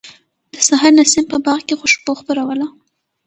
[0.53, 2.67] د سحر نسیم په باغ کې خوشبو خپروله.